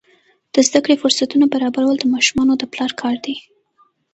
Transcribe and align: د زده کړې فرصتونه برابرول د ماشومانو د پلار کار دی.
د 0.53 0.55
زده 0.67 0.79
کړې 0.85 1.01
فرصتونه 1.01 1.45
برابرول 1.53 1.95
د 1.99 2.05
ماشومانو 2.13 2.53
د 2.57 2.63
پلار 2.73 2.91
کار 3.01 3.15
دی. 3.25 3.35